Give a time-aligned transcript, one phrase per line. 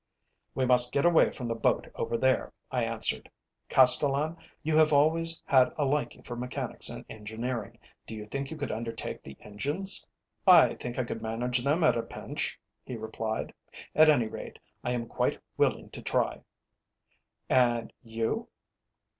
[0.55, 3.29] "We must get away from that boat over there," I answered.
[3.69, 7.77] "Castellan, you have always had a liking for mechanics and engineering,
[8.07, 10.09] do you think you could undertake the engines?"
[10.47, 13.53] "I think I could manage them at a pinch," he replied.
[13.93, 16.41] "At any rate, I am quite willing to try."
[17.47, 18.47] "And you?"